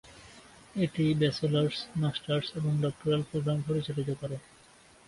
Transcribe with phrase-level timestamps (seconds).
[0.75, 4.37] এটি bachelors, masters এবং doctoral programme পরিচালিত করে।